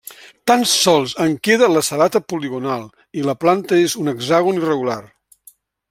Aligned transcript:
Tan 0.51 0.63
sols 0.69 1.11
en 1.25 1.35
queda 1.47 1.67
la 1.73 1.83
sabata 1.89 2.21
poligonal 2.33 2.89
i 3.21 3.27
la 3.29 3.37
planta 3.45 3.81
és 3.83 3.97
un 4.05 4.15
hexàgon 4.15 4.63
irregular. 4.65 4.99